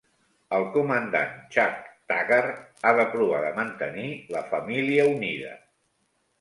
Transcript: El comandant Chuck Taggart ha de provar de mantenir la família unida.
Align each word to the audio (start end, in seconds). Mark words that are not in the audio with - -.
El 0.59 0.63
comandant 0.77 1.35
Chuck 1.57 1.91
Taggart 2.13 2.83
ha 2.83 2.95
de 3.01 3.07
provar 3.13 3.45
de 3.45 3.53
mantenir 3.61 4.09
la 4.39 4.45
família 4.51 5.09
unida. 5.15 5.57